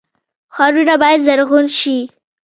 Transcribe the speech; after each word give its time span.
ښارونه 0.55 0.95
باید 1.03 1.23
زرغون 1.27 1.65
شي 1.79 1.97